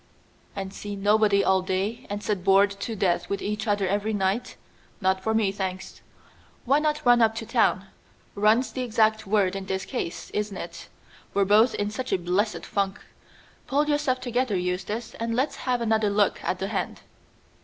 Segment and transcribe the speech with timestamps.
[0.55, 4.55] "And see nobody all day, and sit bored to death with each other every night.
[4.99, 6.01] Not for me thanks.
[6.65, 7.85] Why not run up to town?
[8.33, 10.87] Run's the exact word in this case, isn't it?
[11.35, 12.99] We're both in such a blessed funk.
[13.67, 17.01] Pull yourself together Eustace, and let's have another look at the hand."